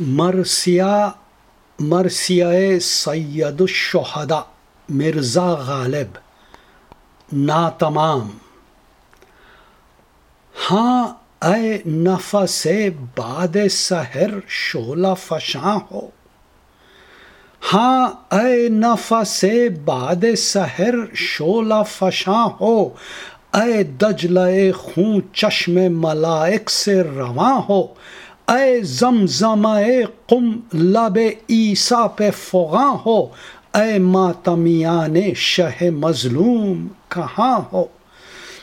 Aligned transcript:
مرثیہ 0.00 1.08
مرثیہ 1.78 2.78
سید 2.78 3.60
الشہدا 3.60 4.40
مرزا 4.88 5.46
غالب، 5.46 6.18
ناتمام۔ 7.32 8.30
ہاں 10.70 11.06
اے 11.42 11.78
نفس 11.86 12.66
باد 13.16 13.56
سحر 13.70 14.30
شولہ 14.48 15.14
فشاں 15.18 15.78
ہو۔ 15.90 16.00
ہاں 17.72 18.08
اے 18.34 18.68
نفس 18.68 19.44
باد 19.84 20.36
سحر 20.38 21.14
شولہ 21.14 21.82
فشاں 21.88 22.48
ہو۔ 22.60 22.88
اے 23.54 23.82
دجلے 23.82 24.72
خون 24.72 25.20
چشم 25.32 26.00
ملائک 26.00 26.70
سے 26.70 27.02
رواں 27.02 27.60
ہو۔ 27.68 27.86
اے 28.48 28.82
زمزم 28.82 29.66
اے 29.66 30.02
قم، 30.26 30.52
لب 30.72 31.18
عیسیٰ 31.50 32.06
پہ 32.16 32.30
فغاں 32.30 32.96
ہو۔ 33.06 33.26
اے 33.74 33.98
ماتمیان 33.98 35.14
شہ 35.36 35.90
مظلوم، 35.90 36.88
کہاں 37.08 37.60
ہو؟ 37.72 37.84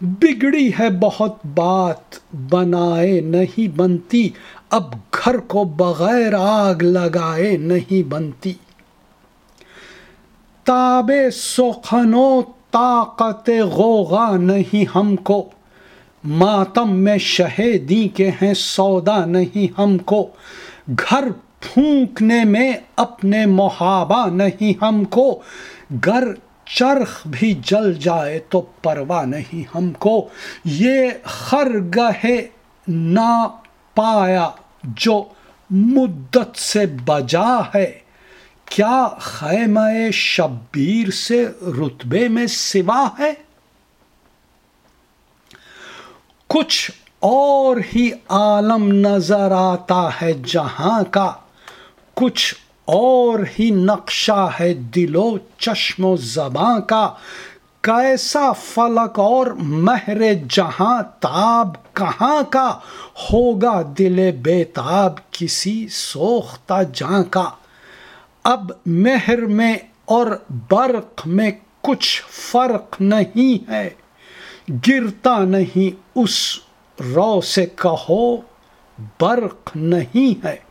بگڑی 0.00 0.70
ہے 0.80 0.90
بہت 0.90 1.46
بات، 1.54 2.34
بنائے 2.50 3.20
نہیں 3.20 3.68
بنتی۔ 3.76 4.28
اب 4.70 4.92
گھر 4.92 5.36
کو 5.38 5.64
بغیر 5.64 6.34
آگ 6.34 6.74
لگائے 6.82 7.56
نہیں 7.56 8.08
بنتی۔ 8.08 8.52
تاب 10.64 11.10
سخن 11.32 12.14
و 12.14 12.42
طاقت 12.70 13.50
غوغا 13.72 14.36
نہیں 14.36 14.84
ہم 14.96 15.16
کو۔ 15.16 15.48
ماتم 16.26 16.96
میں 16.96 17.18
شہیدی 17.18 18.08
کے 18.08 18.30
ہیں، 18.42 18.54
سودا 18.54 19.24
نہیں 19.24 19.80
ہم 19.80 19.98
کو۔ 19.98 20.30
گھر 20.88 21.24
پھونکنے 21.60 22.44
میں 22.44 22.72
اپنے 22.96 23.46
محابہ 23.46 24.28
نہیں 24.28 24.84
ہم 24.84 25.04
کو۔ 25.04 25.42
گر 26.06 26.24
چرخ 26.66 27.26
بھی 27.26 27.54
جل 27.64 27.94
جائے 27.94 28.38
تو 28.38 28.60
پرواہ 28.60 29.24
نہیں 29.24 29.62
ہم 29.74 29.92
کو۔ 29.92 30.28
یہ 30.64 31.08
خرگہ 31.24 32.26
نہ 32.88 33.48
پایا 33.94 34.50
جو 34.84 35.24
مدت 35.70 36.58
سے 36.58 36.86
بجا 36.86 37.60
ہے۔ 37.74 37.98
کیا 38.64 39.08
خیمہ 39.20 40.10
شبیر 40.12 41.10
سے 41.10 41.46
رتبے 41.62 42.28
میں 42.28 42.46
سوا 42.46 43.08
ہے؟ 43.18 43.45
کچھ 46.56 46.90
اور 47.20 47.76
ہی 47.96 48.10
عالم 48.28 48.88
نظر 48.88 49.50
آتا 49.50 50.08
ہے 50.22 50.32
جہاں 50.32 51.02
کا، 51.10 51.32
کچھ 52.14 52.54
اور 52.84 53.38
ہی 53.58 53.70
نقشہ 53.70 54.48
ہے 54.60 54.74
دل 54.74 55.16
و 55.16 55.36
چشم 55.58 56.04
و 56.04 56.16
زباں 56.16 56.80
کا۔ 56.80 57.14
کیسا 57.80 58.52
فلک 58.52 59.18
اور 59.18 59.46
مہر 59.58 60.34
جہاں، 60.50 61.02
تاب 61.20 61.68
کہاں 61.92 62.42
کا؟ 62.50 62.78
ہوگا 63.32 63.82
دل 63.98 64.30
بے 64.42 64.64
تاب 64.64 65.30
کسی 65.30 65.88
سوختہ 65.90 66.82
جہاں 66.94 67.22
کا۔ 67.24 67.50
اب 68.44 68.72
مہر 68.86 69.46
میں 69.46 69.76
اور 70.04 70.26
برق 70.68 71.26
میں 71.26 71.50
کچھ 71.80 72.22
فرق 72.30 73.00
نہیں 73.00 73.70
ہے۔ 73.70 73.90
گرتا 74.68 75.38
نہیں 75.38 76.02
اس 76.14 76.58
رو 77.00 77.40
سے 77.40 77.66
کہو 77.66 78.36
برق 79.20 79.70
نہیں 79.74 80.44
ہے۔ 80.44 80.65